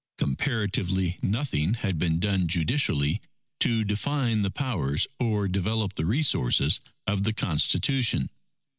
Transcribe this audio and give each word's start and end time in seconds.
Comparatively 0.17 1.19
nothing 1.21 1.75
had 1.75 1.99
been 1.99 2.17
done 2.19 2.47
judicially 2.47 3.21
to 3.59 3.83
define 3.83 4.41
the 4.41 4.49
powers 4.49 5.05
or 5.19 5.47
develop 5.47 5.93
the 5.93 6.07
resources 6.07 6.79
of 7.05 7.21
the 7.21 7.33
Constitution. 7.33 8.31